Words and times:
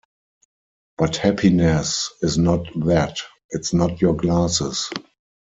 But 0.97 1.17
happiness 1.17 2.09
is 2.23 2.35
not 2.35 2.65
that, 2.87 3.19
it's 3.51 3.71
not 3.71 4.01
your 4.01 4.15
glasses. 4.15 4.89